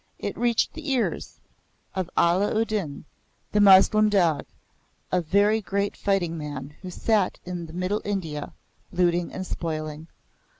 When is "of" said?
1.93-2.09